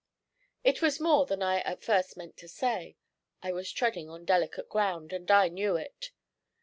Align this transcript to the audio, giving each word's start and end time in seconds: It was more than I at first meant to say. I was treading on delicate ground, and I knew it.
It 0.63 0.81
was 0.81 0.99
more 0.99 1.27
than 1.27 1.43
I 1.43 1.59
at 1.59 1.83
first 1.83 2.17
meant 2.17 2.35
to 2.37 2.47
say. 2.47 2.97
I 3.43 3.51
was 3.51 3.71
treading 3.71 4.09
on 4.09 4.25
delicate 4.25 4.67
ground, 4.67 5.13
and 5.13 5.29
I 5.29 5.47
knew 5.47 5.75
it. 5.75 6.09